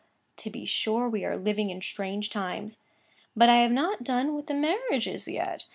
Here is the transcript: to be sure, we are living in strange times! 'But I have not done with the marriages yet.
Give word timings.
to 0.35 0.49
be 0.49 0.65
sure, 0.65 1.07
we 1.07 1.23
are 1.23 1.37
living 1.37 1.69
in 1.69 1.79
strange 1.79 2.31
times! 2.31 2.79
'But 3.35 3.49
I 3.49 3.57
have 3.59 3.71
not 3.71 4.03
done 4.03 4.33
with 4.33 4.47
the 4.47 4.55
marriages 4.55 5.27
yet. 5.27 5.67